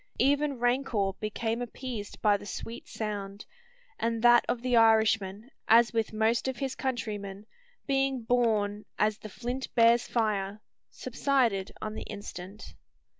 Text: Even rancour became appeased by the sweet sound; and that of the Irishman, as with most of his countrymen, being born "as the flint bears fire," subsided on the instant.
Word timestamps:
Even 0.17 0.57
rancour 0.57 1.13
became 1.19 1.61
appeased 1.61 2.19
by 2.23 2.35
the 2.35 2.45
sweet 2.47 2.87
sound; 2.87 3.45
and 3.99 4.23
that 4.23 4.43
of 4.49 4.63
the 4.63 4.75
Irishman, 4.75 5.51
as 5.67 5.93
with 5.93 6.11
most 6.11 6.47
of 6.47 6.57
his 6.57 6.73
countrymen, 6.73 7.45
being 7.85 8.23
born 8.23 8.85
"as 8.97 9.19
the 9.19 9.29
flint 9.29 9.67
bears 9.75 10.07
fire," 10.07 10.59
subsided 10.89 11.71
on 11.83 11.93
the 11.93 12.01
instant. 12.09 12.73